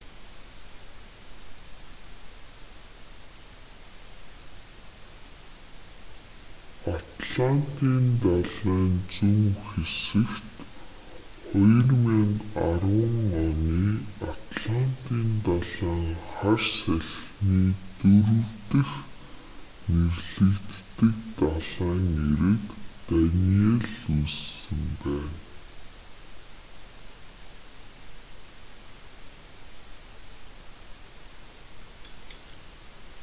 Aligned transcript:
атлантын 7.31 7.99
далайн 8.23 8.85
зүүн 9.15 9.39
хэсэгт 9.67 10.49
2010 11.53 12.41
оны 12.69 12.99
атлантын 14.31 15.23
далайн 15.45 16.03
хар 16.35 16.59
салхины 16.77 17.67
дөрөв 18.01 18.47
дэх 18.71 18.91
нэрлэгддэг 19.99 21.15
далайн 21.39 22.01
эрэг 22.31 22.65
даниелл 23.07 23.99
үүссэн 24.17 24.81
байна 25.03 25.37